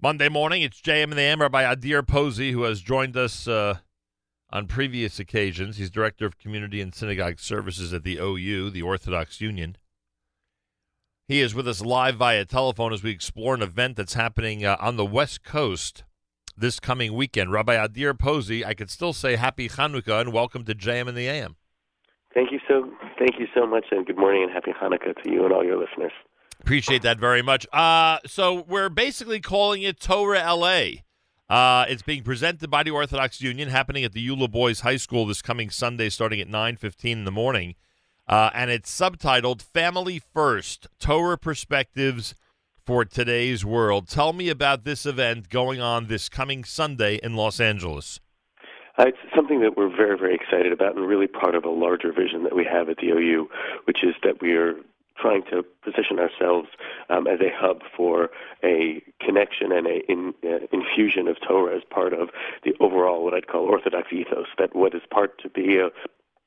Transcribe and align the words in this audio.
Monday 0.00 0.28
morning, 0.28 0.62
it's 0.62 0.80
JM 0.80 1.10
in 1.10 1.16
the 1.16 1.22
AM 1.22 1.40
by 1.50 1.64
Adir 1.64 2.06
Posy, 2.06 2.52
who 2.52 2.62
has 2.62 2.80
joined 2.80 3.16
us 3.16 3.48
uh, 3.48 3.78
on 4.48 4.68
previous 4.68 5.18
occasions. 5.18 5.76
He's 5.76 5.90
Director 5.90 6.24
of 6.24 6.38
Community 6.38 6.80
and 6.80 6.94
Synagogue 6.94 7.40
Services 7.40 7.92
at 7.92 8.04
the 8.04 8.18
OU, 8.18 8.70
the 8.70 8.80
Orthodox 8.80 9.40
Union. 9.40 9.76
He 11.26 11.40
is 11.40 11.52
with 11.52 11.66
us 11.66 11.80
live 11.80 12.14
via 12.14 12.44
telephone 12.44 12.92
as 12.92 13.02
we 13.02 13.10
explore 13.10 13.56
an 13.56 13.62
event 13.62 13.96
that's 13.96 14.14
happening 14.14 14.64
uh, 14.64 14.76
on 14.78 14.94
the 14.94 15.04
West 15.04 15.42
Coast 15.42 16.04
this 16.56 16.78
coming 16.78 17.12
weekend. 17.14 17.50
Rabbi 17.50 17.74
Adir 17.74 18.16
Posy, 18.16 18.64
I 18.64 18.74
could 18.74 18.90
still 18.90 19.12
say 19.12 19.34
Happy 19.34 19.68
Hanukkah 19.68 20.20
and 20.20 20.32
welcome 20.32 20.64
to 20.66 20.76
JM 20.76 21.08
in 21.08 21.16
the 21.16 21.26
AM. 21.26 21.56
Thank 22.34 22.52
you 22.52 22.60
so, 22.68 22.88
thank 23.18 23.40
you 23.40 23.48
so 23.52 23.66
much, 23.66 23.86
and 23.90 24.06
good 24.06 24.16
morning 24.16 24.44
and 24.44 24.52
Happy 24.52 24.70
Hanukkah 24.80 25.20
to 25.24 25.32
you 25.32 25.44
and 25.44 25.52
all 25.52 25.64
your 25.64 25.76
listeners. 25.76 26.12
Appreciate 26.60 27.02
that 27.02 27.18
very 27.18 27.42
much. 27.42 27.66
Uh, 27.72 28.18
so 28.26 28.64
we're 28.68 28.90
basically 28.90 29.40
calling 29.40 29.82
it 29.82 30.00
Torah 30.00 30.54
LA. 30.54 31.00
Uh, 31.48 31.86
it's 31.88 32.02
being 32.02 32.22
presented 32.22 32.70
by 32.70 32.82
the 32.82 32.90
Orthodox 32.90 33.40
Union, 33.40 33.68
happening 33.68 34.04
at 34.04 34.12
the 34.12 34.26
YULA 34.26 34.48
Boys 34.48 34.80
High 34.80 34.98
School 34.98 35.24
this 35.24 35.40
coming 35.40 35.70
Sunday, 35.70 36.10
starting 36.10 36.40
at 36.40 36.48
nine 36.48 36.76
fifteen 36.76 37.18
in 37.18 37.24
the 37.24 37.30
morning, 37.30 37.74
uh, 38.26 38.50
and 38.52 38.70
it's 38.70 38.94
subtitled 38.94 39.62
"Family 39.62 40.20
First: 40.34 40.88
Torah 40.98 41.38
Perspectives 41.38 42.34
for 42.84 43.06
Today's 43.06 43.64
World." 43.64 44.08
Tell 44.08 44.34
me 44.34 44.50
about 44.50 44.84
this 44.84 45.06
event 45.06 45.48
going 45.48 45.80
on 45.80 46.08
this 46.08 46.28
coming 46.28 46.64
Sunday 46.64 47.18
in 47.22 47.34
Los 47.34 47.60
Angeles. 47.60 48.20
Uh, 48.98 49.04
it's 49.06 49.34
something 49.34 49.60
that 49.62 49.74
we're 49.76 49.94
very, 49.94 50.18
very 50.18 50.34
excited 50.34 50.72
about, 50.72 50.96
and 50.96 51.06
really 51.06 51.28
part 51.28 51.54
of 51.54 51.64
a 51.64 51.70
larger 51.70 52.12
vision 52.12 52.42
that 52.42 52.54
we 52.54 52.64
have 52.64 52.90
at 52.90 52.98
the 52.98 53.08
OU, 53.08 53.48
which 53.84 54.04
is 54.04 54.14
that 54.22 54.42
we 54.42 54.52
are 54.52 54.74
trying 55.20 55.42
to 55.50 55.64
position 55.82 56.18
ourselves 56.18 56.68
um, 57.10 57.26
as 57.26 57.40
a 57.40 57.50
hub 57.54 57.82
for 57.96 58.30
a 58.64 59.02
connection 59.20 59.72
and 59.72 59.86
a 59.86 60.00
in, 60.10 60.34
uh, 60.44 60.66
infusion 60.72 61.28
of 61.28 61.36
Torah 61.46 61.76
as 61.76 61.82
part 61.90 62.12
of 62.12 62.28
the 62.64 62.74
overall 62.80 63.24
what 63.24 63.34
I'd 63.34 63.48
call 63.48 63.66
Orthodox 63.66 64.12
ethos. 64.12 64.46
That 64.58 64.74
what 64.74 64.94
is 64.94 65.02
part 65.10 65.40
to 65.42 65.48
be 65.48 65.78
a 65.78 65.88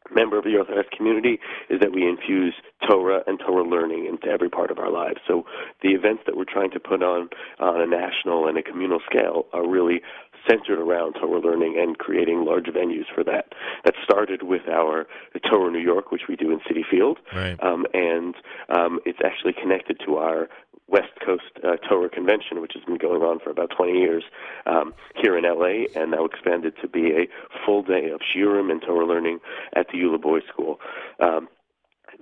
member 0.09 0.37
of 0.37 0.43
the 0.43 0.57
Orthodox 0.57 0.87
community 0.95 1.39
is 1.69 1.79
that 1.79 1.91
we 1.91 2.07
infuse 2.07 2.55
Torah 2.87 3.23
and 3.27 3.39
Torah 3.39 3.67
learning 3.67 4.07
into 4.07 4.27
every 4.27 4.49
part 4.49 4.71
of 4.71 4.79
our 4.79 4.91
lives. 4.91 5.19
So 5.27 5.45
the 5.81 5.89
events 5.89 6.23
that 6.25 6.35
we're 6.35 6.45
trying 6.45 6.71
to 6.71 6.79
put 6.79 7.03
on 7.03 7.29
on 7.59 7.81
a 7.81 7.85
national 7.85 8.47
and 8.47 8.57
a 8.57 8.63
communal 8.63 8.99
scale 9.05 9.45
are 9.53 9.67
really 9.67 10.01
centered 10.49 10.79
around 10.79 11.13
Torah 11.13 11.39
learning 11.39 11.77
and 11.79 11.97
creating 11.97 12.45
large 12.45 12.65
venues 12.65 13.05
for 13.13 13.23
that. 13.23 13.53
That 13.85 13.93
started 14.03 14.43
with 14.43 14.67
our 14.67 15.07
Torah 15.49 15.71
New 15.71 15.79
York, 15.79 16.11
which 16.11 16.23
we 16.27 16.35
do 16.35 16.51
in 16.51 16.59
Citi 16.59 16.83
Field, 16.89 17.19
right. 17.33 17.61
um, 17.63 17.85
and 17.93 18.35
um, 18.69 18.99
it's 19.05 19.19
actually 19.23 19.53
connected 19.53 20.01
to 20.05 20.17
our 20.17 20.49
West 20.91 21.13
Coast 21.25 21.43
uh, 21.63 21.77
Torah 21.87 22.09
Convention, 22.09 22.61
which 22.61 22.73
has 22.75 22.83
been 22.83 22.97
going 22.97 23.21
on 23.21 23.39
for 23.39 23.49
about 23.49 23.71
20 23.75 23.93
years 23.93 24.23
um, 24.65 24.93
here 25.15 25.37
in 25.37 25.43
LA, 25.45 25.85
and 25.99 26.11
now 26.11 26.25
expanded 26.25 26.73
to 26.81 26.87
be 26.87 27.11
a 27.11 27.27
full 27.65 27.81
day 27.81 28.09
of 28.09 28.19
shiurim 28.19 28.71
and 28.71 28.81
Torah 28.81 29.05
learning 29.05 29.39
at 29.75 29.87
the 29.91 29.97
YULA 29.97 30.21
Boys 30.21 30.43
School. 30.51 30.79
Um, 31.19 31.47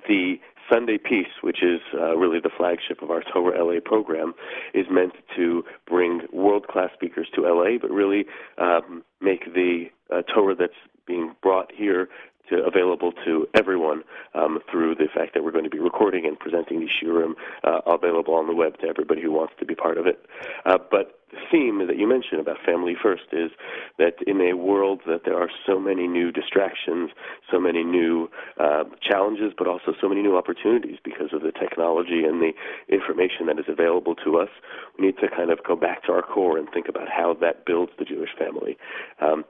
the 0.08 0.39
Sunday 0.72 0.98
Piece, 0.98 1.42
which 1.42 1.64
is 1.64 1.81
uh, 1.95 2.16
really 2.16 2.39
the 2.39 2.52
flagship 2.56 3.02
of 3.02 3.09
our 3.09 3.23
Torah 3.34 3.64
LA 3.64 3.80
program, 3.84 4.34
is 4.73 4.86
meant 4.89 5.14
to 5.36 5.64
bring 5.88 6.22
world 6.31 6.67
class 6.67 6.89
speakers 6.94 7.28
to 7.36 7.42
LA, 7.42 7.78
but 7.81 7.89
really 7.89 8.26
um, 8.58 9.04
make 9.20 9.54
the 9.54 9.86
uh, 10.14 10.22
Torah 10.33 10.56
that's 10.56 10.73
being 11.08 11.36
brought 11.42 11.72
here 11.76 12.08
to, 12.50 12.64
available 12.64 13.11
to 13.25 13.47
everyone 13.55 14.03
um, 14.33 14.59
through 14.69 14.95
the 14.95 15.08
fact 15.14 15.33
that 15.33 15.44
we're 15.44 15.52
going 15.52 15.64
to 15.64 15.69
be 15.69 15.80
recording 15.80 16.25
and 16.25 16.39
presenting 16.39 16.80
the 16.80 16.88
shiurim 16.88 17.33
uh, 17.64 17.81
available 17.86 18.33
on 18.36 18.47
the 18.47 18.55
web 18.55 18.78
to 18.80 18.88
everybody 18.88 19.22
who 19.22 19.31
wants 19.31 19.53
to 19.59 19.66
be 19.66 19.75
part 19.75 19.97
of 19.97 20.05
it. 20.05 20.25
Uh, 20.66 20.77
but 20.89 21.20
the 21.31 21.38
theme 21.52 21.86
that 21.86 21.97
you 21.97 22.08
mentioned 22.08 22.42
about 22.42 22.58
family 22.66 22.95
first 23.02 23.23
is 23.31 23.52
that 23.97 24.16
in 24.25 24.42
a 24.42 24.53
world 24.53 25.02
that 25.05 25.22
there 25.25 25.38
are 25.38 25.50
so 25.66 25.80
many 25.80 26.08
new 26.08 26.31
distractions, 26.31 27.11
so 27.52 27.59
many 27.59 27.83
new 27.83 28.30
uh, 28.59 28.83
challenges, 29.02 29.54
but 29.58 29.67
also 29.67 29.93
so 30.02 30.09
many 30.09 30.21
new 30.21 30.36
opportunities 30.36 30.98
because 31.04 31.30
of 31.33 31.42
the 31.42 31.52
technology 31.52 32.23
and 32.23 32.42
the 32.42 32.52
information 32.89 33.45
that 33.45 33.59
is 33.59 33.65
available 33.67 34.15
to 34.15 34.38
us, 34.38 34.49
we 34.98 35.05
need 35.05 35.17
to 35.17 35.27
kind 35.30 35.52
of 35.52 35.64
go 35.64 35.76
back 35.76 36.04
to 36.04 36.11
our 36.11 36.23
core 36.23 36.58
and 36.58 36.67
think 36.73 36.88
about 36.88 37.08
how 37.08 37.36
that 37.39 37.65
builds 37.65 37.92
the 37.99 38.05
Jewish 38.05 38.32
family. 38.38 38.77
Um, 39.21 39.45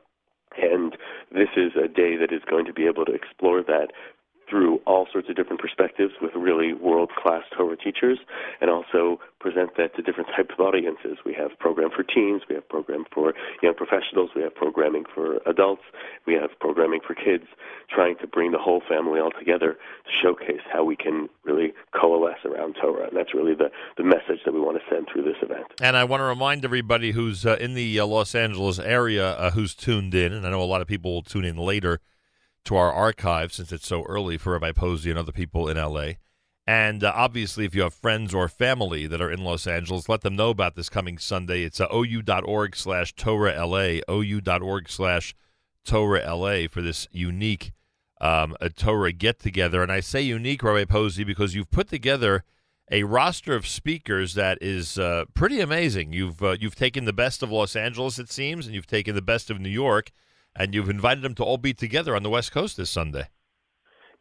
and 0.58 0.98
this 1.32 1.50
is 1.56 1.74
a 1.76 1.88
day 1.88 2.16
that 2.18 2.32
is 2.32 2.42
going 2.50 2.66
to 2.66 2.74
be 2.74 2.86
able 2.86 3.06
to 3.06 3.14
explore 3.14 3.62
that 3.64 3.92
through 4.50 4.80
all 4.86 5.08
sorts 5.12 5.30
of 5.30 5.36
different 5.36 5.62
perspectives 5.62 6.14
with 6.22 6.32
really 6.36 6.74
world 6.74 7.12
class 7.22 7.44
Torah 7.56 7.78
teachers 7.78 8.20
and 8.62 8.70
also 8.70 9.20
present 9.40 9.78
that 9.78 9.96
to 9.96 10.02
different 10.02 10.30
types 10.36 10.54
of 10.58 10.60
audiences. 10.60 11.18
We 11.26 11.34
have 11.34 11.58
program 11.60 11.90
for 11.96 12.04
teens, 12.04 12.42
we 12.50 12.56
have 12.56 12.68
program 12.68 13.06
for 13.14 13.34
young 13.62 13.76
professionals, 13.76 14.32
we 14.36 14.42
have 14.42 14.54
programming 14.54 15.06
for 15.14 15.40
adults, 15.46 15.84
we 16.26 16.34
have 16.34 16.50
programming 16.60 17.00
for 17.06 17.16
kids, 17.16 17.46
trying 17.90 18.18
to 18.18 18.28
bring 18.28 18.52
the 18.52 18.58
whole 18.58 18.82
family 18.88 19.20
all 19.20 19.32
together 19.32 19.74
to 19.74 20.12
showcase 20.22 20.62
how 20.72 20.84
we 20.84 20.96
can 20.96 21.30
really 21.44 21.74
coalesce 22.00 22.44
around 22.46 22.76
Torah. 22.82 23.08
And 23.08 23.18
that's 23.18 23.34
really 23.34 23.56
the, 23.56 23.72
the 23.98 24.04
message 24.04 24.40
that 24.46 24.54
we 24.54 24.60
want 24.60 24.78
to 24.78 24.84
send 24.94 25.08
through 25.12 25.24
this 25.24 25.38
event. 25.42 25.68
And 25.82 25.96
I 25.96 26.04
want 26.04 26.22
to 26.22 26.26
remind 26.26 26.66
everybody 26.66 27.12
who's 27.12 27.46
uh, 27.46 27.58
in 27.60 27.74
the 27.74 28.00
uh, 28.00 28.06
Los 28.06 28.36
Angeles 28.36 28.80
area 28.80 29.32
uh, 29.32 29.52
who's 29.52 29.76
tuned 29.76 30.14
in, 30.14 30.34
and 30.34 30.46
I 30.46 30.50
know 30.50 30.62
a 30.62 30.66
lot 30.66 30.82
of 30.82 30.88
people 30.88 31.14
will 31.14 31.24
tune 31.24 31.46
in 31.46 31.58
later 31.58 32.02
to 32.66 32.76
our 32.76 32.92
archive 32.92 33.54
since 33.54 33.72
it's 33.72 33.88
so 33.88 34.04
early 34.04 34.38
for 34.38 34.54
Rabbi 34.54 34.72
Posy 34.72 35.10
and 35.10 35.20
other 35.20 35.32
people 35.32 35.68
in 35.68 35.78
LA. 35.78 36.14
And 36.68 37.04
uh, 37.04 37.12
obviously, 37.16 37.66
if 37.66 37.74
you 37.74 37.82
have 37.82 37.94
friends 37.94 38.34
or 38.34 38.48
family 38.48 39.08
that 39.08 39.22
are 39.22 39.32
in 39.32 39.44
Los 39.44 39.66
Angeles, 39.66 40.08
let 40.08 40.22
them 40.22 40.36
know 40.36 40.52
about 40.52 40.76
this 40.76 40.90
coming 40.90 41.18
Sunday. 41.18 41.64
It's 41.64 41.82
uh, 41.82 41.88
ou.org 41.92 42.76
slash 42.76 43.16
Torah 43.16 43.66
LA, 43.66 44.02
ou.org 44.08 44.90
slash 44.90 45.36
Torah 45.84 46.36
LA 46.36 46.68
for 46.70 46.82
this 46.82 47.08
unique 47.12 47.72
um, 48.22 48.56
a 48.60 48.70
Torah 48.70 49.12
get 49.12 49.40
together. 49.40 49.82
And 49.82 49.92
I 49.92 50.00
say 50.00 50.22
unique, 50.22 50.62
Rabbi 50.64 50.86
Posy, 50.86 51.24
because 51.24 51.56
you've 51.56 51.72
put 51.72 51.88
together 51.88 52.44
a 52.92 53.04
roster 53.04 53.56
of 53.56 53.68
speakers 53.68 54.34
that 54.34 54.58
is 54.62 54.98
uh, 54.98 55.26
pretty 55.34 55.62
amazing. 55.62 56.12
You've 56.14 56.42
uh, 56.42 56.58
you've 56.60 56.76
taken 56.76 57.06
the 57.06 57.14
best 57.14 57.44
of 57.44 57.52
Los 57.52 57.76
Angeles, 57.76 58.20
it 58.20 58.32
seems, 58.32 58.66
and 58.66 58.76
you've 58.76 58.88
taken 58.88 59.16
the 59.16 59.22
best 59.22 59.50
of 59.50 59.60
New 59.60 59.70
York, 59.70 60.12
and 60.56 60.74
you've 60.74 60.90
invited 60.90 61.24
them 61.24 61.36
to 61.36 61.44
all 61.44 61.58
be 61.58 61.74
together 61.74 62.16
on 62.16 62.24
the 62.24 62.30
West 62.30 62.52
Coast 62.52 62.78
this 62.78 62.90
Sunday. 62.90 63.30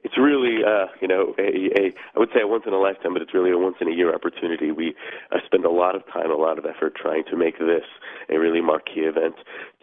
It's 0.04 0.16
really, 0.16 0.62
uh, 0.64 0.86
you 1.02 1.08
know, 1.08 1.34
a, 1.38 1.80
a 1.80 1.92
I 2.14 2.18
would 2.18 2.28
say 2.32 2.42
a 2.42 2.46
once 2.46 2.64
in 2.66 2.72
a 2.72 2.78
lifetime, 2.78 3.14
but 3.14 3.22
it's 3.22 3.34
really 3.34 3.50
a 3.50 3.58
once 3.58 3.76
in 3.80 3.88
a 3.88 3.94
year 3.94 4.14
opportunity. 4.14 4.70
We 4.70 4.94
uh, 5.32 5.38
spend 5.44 5.64
a 5.64 5.70
lot 5.70 5.96
of 5.96 6.02
time, 6.12 6.30
a 6.30 6.36
lot 6.36 6.56
of 6.58 6.64
effort 6.66 6.94
trying 6.94 7.24
to 7.30 7.36
make 7.36 7.58
this 7.58 7.82
a 8.30 8.38
really 8.38 8.60
marquee 8.60 9.00
event 9.00 9.34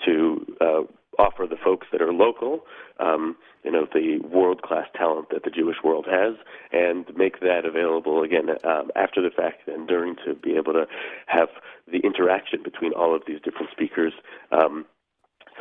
to 0.05 0.45
uh, 0.61 0.81
offer 1.19 1.45
the 1.49 1.57
folks 1.61 1.87
that 1.91 2.01
are 2.01 2.13
local, 2.13 2.61
um, 2.99 3.35
you 3.63 3.71
know, 3.71 3.87
the 3.93 4.19
world 4.27 4.61
class 4.61 4.85
talent 4.95 5.27
that 5.31 5.43
the 5.43 5.49
Jewish 5.49 5.77
world 5.83 6.05
has, 6.09 6.35
and 6.71 7.05
make 7.15 7.39
that 7.41 7.65
available 7.65 8.23
again 8.23 8.49
um, 8.63 8.91
after 8.95 9.21
the 9.21 9.29
fact 9.35 9.67
and 9.67 9.87
during 9.87 10.15
to 10.25 10.33
be 10.33 10.55
able 10.55 10.73
to 10.73 10.85
have 11.27 11.49
the 11.91 11.99
interaction 11.99 12.63
between 12.63 12.93
all 12.93 13.15
of 13.15 13.23
these 13.27 13.39
different 13.43 13.69
speakers. 13.71 14.13
Um, 14.51 14.85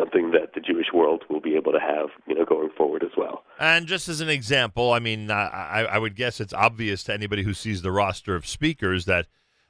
something 0.04 0.30
that 0.32 0.54
the 0.54 0.60
Jewish 0.60 0.86
world 0.92 1.24
will 1.28 1.40
be 1.40 1.56
able 1.56 1.72
to 1.72 1.80
have, 1.80 2.08
you 2.26 2.34
know, 2.34 2.44
going 2.44 2.70
forward 2.76 3.02
as 3.02 3.10
well. 3.16 3.44
And 3.58 3.86
just 3.86 4.08
as 4.08 4.20
an 4.20 4.28
example, 4.28 4.92
I 4.92 4.98
mean, 4.98 5.30
I, 5.30 5.86
I 5.90 5.98
would 5.98 6.16
guess 6.16 6.40
it's 6.40 6.52
obvious 6.52 7.04
to 7.04 7.14
anybody 7.14 7.42
who 7.42 7.54
sees 7.54 7.82
the 7.82 7.92
roster 7.92 8.34
of 8.34 8.46
speakers 8.46 9.04
that 9.06 9.26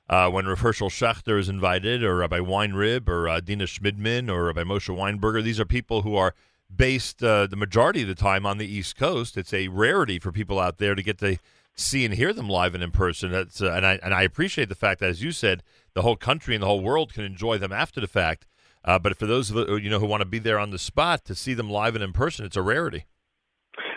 uh, 0.08 0.30
when 0.30 0.44
Hershel 0.44 0.90
Schachter 0.90 1.38
is 1.38 1.48
invited, 1.48 2.02
or 2.02 2.16
Rabbi 2.16 2.38
Weinreb, 2.38 3.08
or 3.08 3.28
uh, 3.28 3.40
Dina 3.40 3.64
Schmidman, 3.64 4.28
or 4.28 4.44
Rabbi 4.44 4.62
Moshe 4.62 4.94
Weinberger, 4.94 5.42
these 5.42 5.58
are 5.60 5.64
people 5.64 6.02
who 6.02 6.14
are 6.16 6.34
based 6.74 7.22
uh, 7.22 7.46
the 7.46 7.56
majority 7.56 8.02
of 8.02 8.08
the 8.08 8.14
time 8.14 8.44
on 8.44 8.58
the 8.58 8.66
East 8.66 8.96
Coast. 8.96 9.36
It's 9.36 9.54
a 9.54 9.68
rarity 9.68 10.18
for 10.18 10.32
people 10.32 10.58
out 10.58 10.78
there 10.78 10.94
to 10.94 11.02
get 11.02 11.18
to 11.18 11.38
see 11.74 12.04
and 12.04 12.14
hear 12.14 12.32
them 12.32 12.48
live 12.48 12.74
and 12.74 12.84
in 12.84 12.90
person. 12.90 13.32
That's, 13.32 13.62
uh, 13.62 13.70
and 13.70 13.86
I 13.86 13.98
and 14.02 14.12
I 14.12 14.22
appreciate 14.22 14.68
the 14.68 14.74
fact 14.74 15.00
that, 15.00 15.08
as 15.08 15.22
you 15.22 15.32
said, 15.32 15.62
the 15.94 16.02
whole 16.02 16.16
country 16.16 16.54
and 16.54 16.62
the 16.62 16.66
whole 16.66 16.80
world 16.80 17.14
can 17.14 17.24
enjoy 17.24 17.58
them 17.58 17.72
after 17.72 18.00
the 18.00 18.06
fact. 18.06 18.46
Uh, 18.84 18.98
but 18.98 19.16
for 19.16 19.26
those 19.26 19.50
of 19.50 19.56
you 19.82 19.88
know 19.88 19.98
who 19.98 20.06
want 20.06 20.20
to 20.20 20.26
be 20.26 20.38
there 20.38 20.58
on 20.58 20.70
the 20.70 20.78
spot 20.78 21.24
to 21.24 21.34
see 21.34 21.54
them 21.54 21.70
live 21.70 21.94
and 21.94 22.04
in 22.04 22.12
person, 22.12 22.44
it's 22.44 22.56
a 22.56 22.62
rarity. 22.62 23.06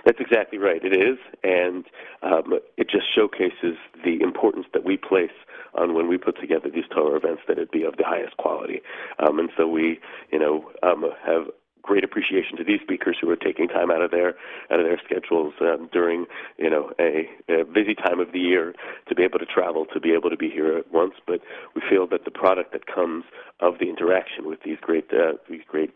That's 0.06 0.20
exactly 0.22 0.58
right. 0.58 0.84
It 0.84 0.96
is, 0.96 1.18
and 1.44 1.84
um, 2.24 2.60
it 2.78 2.90
just 2.90 3.06
showcases 3.14 3.78
the 4.06 4.22
importance 4.22 4.66
that 4.74 4.86
we 4.86 4.96
place 4.96 5.36
on 5.76 5.94
when 5.94 6.08
we 6.08 6.18
put 6.18 6.40
together 6.40 6.70
these 6.74 6.86
Torah 6.96 7.18
events 7.18 7.42
that 7.48 7.58
it 7.60 7.72
be 7.72 7.84
of 7.84 7.98
the 7.98 8.06
highest 8.06 8.38
quality. 8.38 8.82
Um, 9.20 9.38
and 9.38 9.50
so 9.58 9.68
we, 9.68 10.00
you 10.32 10.40
know, 10.40 10.72
um, 10.82 11.04
have 11.26 11.48
great 11.88 12.04
appreciation 12.04 12.58
to 12.58 12.64
these 12.64 12.82
speakers 12.82 13.18
who 13.20 13.30
are 13.30 13.36
taking 13.36 13.68
time 13.68 13.90
out 13.90 14.02
of 14.02 14.12
their 14.12 14.36
out 14.70 14.80
of 14.80 14.86
their 14.86 15.00
schedules 15.04 15.54
um, 15.62 15.90
during 15.92 16.26
you 16.58 16.70
know 16.70 16.92
a, 17.00 17.26
a 17.50 17.64
busy 17.64 17.96
time 17.96 18.20
of 18.20 18.32
the 18.34 18.40
year 18.40 18.76
to 19.08 19.16
be 19.16 19.24
able 19.24 19.40
to 19.40 19.46
travel 19.46 19.86
to 19.94 20.00
be 20.00 20.12
able 20.12 20.30
to 20.30 20.38
be 20.38 20.50
here 20.50 20.78
at 20.78 20.92
once. 20.92 21.14
But 21.26 21.40
we 21.74 21.82
feel 21.90 22.06
that 22.08 22.26
the 22.26 22.32
product 22.32 22.74
that 22.74 22.86
comes 22.86 23.24
of 23.62 23.80
the 23.80 23.90
interaction 23.90 24.46
with 24.46 24.60
these 24.64 24.78
great 24.82 25.08
uh, 25.12 25.40
these 25.50 25.62
great 25.68 25.94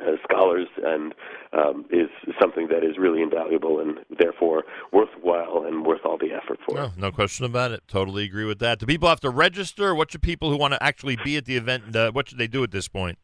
uh, 0.00 0.12
scholars 0.24 0.68
and 0.84 1.14
um, 1.52 1.86
is 1.90 2.08
something 2.40 2.68
that 2.68 2.84
is 2.84 2.98
really 2.98 3.22
invaluable 3.22 3.80
and 3.80 3.98
therefore 4.18 4.64
worthwhile 4.92 5.64
and 5.66 5.86
worth 5.86 6.00
all 6.04 6.18
the 6.18 6.32
effort 6.32 6.58
for. 6.66 6.74
No, 6.74 6.92
no 6.96 7.10
question 7.10 7.46
about 7.46 7.72
it. 7.72 7.82
Totally 7.88 8.24
agree 8.24 8.44
with 8.44 8.58
that. 8.58 8.78
Do 8.78 8.86
people 8.86 9.08
have 9.08 9.20
to 9.20 9.30
register? 9.30 9.94
What 9.94 10.10
should 10.10 10.22
people 10.22 10.50
who 10.50 10.56
want 10.56 10.74
to 10.74 10.82
actually 10.82 11.16
be 11.24 11.36
at 11.36 11.46
the 11.46 11.56
event? 11.56 11.96
Uh, 11.96 12.12
what 12.12 12.28
should 12.28 12.38
they 12.38 12.46
do 12.46 12.62
at 12.62 12.70
this 12.70 12.88
point? 12.88 13.18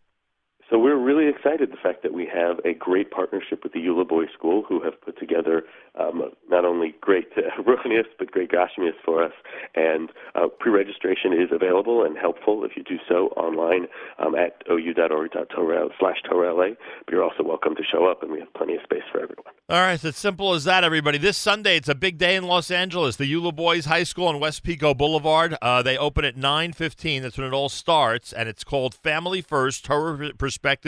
We're 1.02 1.18
really 1.18 1.28
excited 1.28 1.72
the 1.72 1.82
fact 1.82 2.04
that 2.04 2.14
we 2.14 2.30
have 2.32 2.60
a 2.64 2.74
great 2.74 3.10
partnership 3.10 3.64
with 3.64 3.72
the 3.72 3.80
YULA 3.80 4.06
Boys 4.06 4.28
School, 4.32 4.62
who 4.68 4.80
have 4.84 5.00
put 5.00 5.18
together 5.18 5.64
um, 5.98 6.30
not 6.48 6.64
only 6.64 6.94
great 7.00 7.26
uh, 7.36 7.60
but 8.18 8.30
great 8.30 8.52
Gashmius 8.52 8.94
for 9.04 9.24
us. 9.24 9.32
And 9.74 10.10
uh, 10.36 10.46
pre-registration 10.60 11.32
is 11.32 11.48
available 11.50 12.04
and 12.04 12.16
helpful 12.16 12.64
if 12.64 12.76
you 12.76 12.84
do 12.84 12.98
so 13.08 13.28
online 13.36 13.88
um, 14.20 14.36
at 14.36 14.62
ou.org.torah 14.70 15.88
slash 15.98 16.18
But 16.30 16.76
you're 17.10 17.24
also 17.24 17.42
welcome 17.42 17.74
to 17.74 17.82
show 17.82 18.06
up, 18.06 18.22
and 18.22 18.30
we 18.30 18.38
have 18.38 18.54
plenty 18.54 18.76
of 18.76 18.82
space 18.84 19.02
for 19.10 19.18
everyone. 19.18 19.52
All 19.68 19.80
right, 19.80 19.94
it's 19.94 20.04
as 20.04 20.16
simple 20.16 20.52
as 20.52 20.62
that, 20.64 20.84
everybody. 20.84 21.18
This 21.18 21.36
Sunday, 21.36 21.78
it's 21.78 21.88
a 21.88 21.96
big 21.96 22.16
day 22.16 22.36
in 22.36 22.44
Los 22.44 22.70
Angeles. 22.70 23.16
The 23.16 23.24
YULA 23.24 23.56
Boys 23.56 23.86
High 23.86 24.04
School 24.04 24.28
on 24.28 24.38
West 24.38 24.62
Pico 24.62 24.94
Boulevard. 24.94 25.56
Uh, 25.60 25.82
they 25.82 25.98
open 25.98 26.24
at 26.24 26.36
9.15. 26.36 27.22
That's 27.22 27.38
when 27.38 27.46
it 27.48 27.52
all 27.52 27.68
starts, 27.68 28.32
and 28.32 28.48
it's 28.48 28.62
called 28.62 28.94
Family 28.94 29.40
First, 29.40 29.84
Torah 29.84 30.32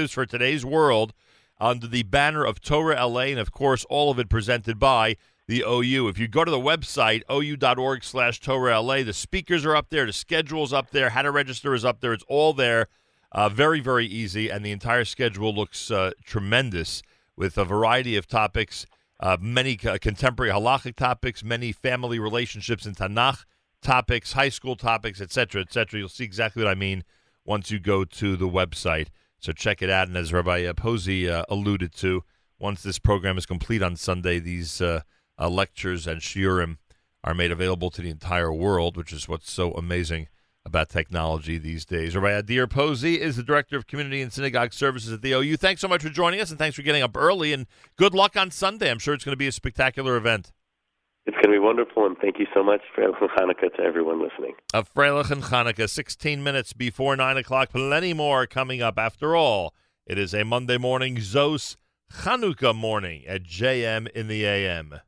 Perspectives 0.04 0.12
for 0.12 0.38
Today's 0.38 0.66
World 0.66 1.14
under 1.58 1.86
the 1.86 2.02
banner 2.02 2.44
of 2.44 2.60
Torah 2.60 3.06
LA, 3.06 3.20
and 3.20 3.38
of 3.38 3.52
course, 3.52 3.86
all 3.88 4.10
of 4.10 4.18
it 4.18 4.28
presented 4.28 4.78
by 4.78 5.16
the 5.48 5.64
OU. 5.66 6.08
If 6.08 6.18
you 6.18 6.28
go 6.28 6.44
to 6.44 6.50
the 6.50 6.58
website, 6.58 7.22
ou.org 7.30 8.04
slash 8.04 8.38
Torah 8.38 8.82
LA, 8.82 9.02
the 9.02 9.14
speakers 9.14 9.64
are 9.64 9.74
up 9.74 9.88
there, 9.88 10.04
the 10.04 10.12
schedule's 10.12 10.74
up 10.74 10.90
there, 10.90 11.10
how 11.10 11.22
to 11.22 11.30
register 11.30 11.72
is 11.72 11.86
up 11.86 12.00
there. 12.00 12.12
It's 12.12 12.24
all 12.28 12.52
there. 12.52 12.88
Uh, 13.32 13.48
very, 13.48 13.80
very 13.80 14.04
easy, 14.04 14.50
and 14.50 14.62
the 14.62 14.72
entire 14.72 15.06
schedule 15.06 15.54
looks 15.54 15.90
uh, 15.90 16.10
tremendous 16.22 17.02
with 17.34 17.56
a 17.56 17.64
variety 17.64 18.16
of 18.16 18.26
topics, 18.26 18.84
uh, 19.20 19.38
many 19.40 19.74
contemporary 19.76 20.52
halachic 20.52 20.96
topics, 20.96 21.42
many 21.42 21.72
family 21.72 22.18
relationships 22.18 22.84
in 22.84 22.94
Tanakh 22.94 23.44
topics, 23.80 24.34
high 24.34 24.50
school 24.50 24.76
topics, 24.76 25.22
etc., 25.22 25.62
etc. 25.62 26.00
You'll 26.00 26.10
see 26.10 26.24
exactly 26.24 26.62
what 26.62 26.70
I 26.70 26.74
mean 26.74 27.04
once 27.46 27.70
you 27.70 27.78
go 27.78 28.04
to 28.04 28.36
the 28.36 28.48
website. 28.48 29.08
So 29.44 29.52
check 29.52 29.82
it 29.82 29.90
out. 29.90 30.08
And 30.08 30.16
as 30.16 30.32
Rabbi 30.32 30.72
Posy 30.72 31.28
uh, 31.28 31.44
alluded 31.50 31.92
to, 31.96 32.24
once 32.58 32.82
this 32.82 32.98
program 32.98 33.36
is 33.36 33.44
complete 33.44 33.82
on 33.82 33.94
Sunday, 33.94 34.38
these 34.38 34.80
uh, 34.80 35.02
uh, 35.38 35.50
lectures 35.50 36.06
and 36.06 36.22
shiurim 36.22 36.78
are 37.22 37.34
made 37.34 37.52
available 37.52 37.90
to 37.90 38.00
the 38.00 38.08
entire 38.08 38.50
world, 38.50 38.96
which 38.96 39.12
is 39.12 39.28
what's 39.28 39.50
so 39.50 39.72
amazing 39.72 40.28
about 40.64 40.88
technology 40.88 41.58
these 41.58 41.84
days. 41.84 42.16
Rabbi 42.16 42.40
Adir 42.40 42.70
Posy 42.70 43.20
is 43.20 43.36
the 43.36 43.42
Director 43.42 43.76
of 43.76 43.86
Community 43.86 44.22
and 44.22 44.32
Synagogue 44.32 44.72
Services 44.72 45.12
at 45.12 45.20
the 45.20 45.32
OU. 45.32 45.58
Thanks 45.58 45.82
so 45.82 45.88
much 45.88 46.02
for 46.02 46.08
joining 46.08 46.40
us, 46.40 46.48
and 46.48 46.58
thanks 46.58 46.74
for 46.74 46.80
getting 46.80 47.02
up 47.02 47.14
early, 47.14 47.52
and 47.52 47.66
good 47.96 48.14
luck 48.14 48.38
on 48.38 48.50
Sunday. 48.50 48.90
I'm 48.90 48.98
sure 48.98 49.12
it's 49.12 49.24
going 49.24 49.34
to 49.34 49.36
be 49.36 49.46
a 49.46 49.52
spectacular 49.52 50.16
event. 50.16 50.52
It's 51.26 51.36
going 51.36 51.46
to 51.46 51.52
be 51.52 51.58
wonderful, 51.58 52.04
and 52.04 52.18
thank 52.18 52.38
you 52.38 52.46
so 52.52 52.62
much, 52.62 52.82
Freilich 52.94 53.18
and 53.18 53.30
Hanukkah, 53.30 53.74
to 53.76 53.82
everyone 53.82 54.22
listening. 54.22 54.54
A 54.74 54.84
Freilich 54.84 55.30
and 55.30 55.42
Hanukkah, 55.44 55.88
16 55.88 56.42
minutes 56.42 56.74
before 56.74 57.16
9 57.16 57.38
o'clock. 57.38 57.70
Plenty 57.70 58.12
more 58.12 58.46
coming 58.46 58.82
up. 58.82 58.98
After 58.98 59.34
all, 59.34 59.74
it 60.06 60.18
is 60.18 60.34
a 60.34 60.44
Monday 60.44 60.76
morning 60.76 61.16
Zos 61.16 61.76
Hanukkah 62.12 62.76
morning 62.76 63.24
at 63.26 63.42
JM 63.42 64.08
in 64.10 64.28
the 64.28 64.44
AM. 64.44 65.00